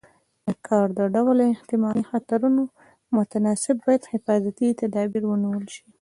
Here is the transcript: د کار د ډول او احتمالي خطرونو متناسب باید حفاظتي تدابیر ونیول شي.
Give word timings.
د 0.45 0.47
کار 0.67 0.87
د 0.97 0.99
ډول 1.15 1.37
او 1.45 1.51
احتمالي 1.55 2.03
خطرونو 2.11 2.63
متناسب 3.17 3.75
باید 3.85 4.03
حفاظتي 4.11 4.67
تدابیر 4.81 5.23
ونیول 5.27 5.65
شي. 5.73 5.83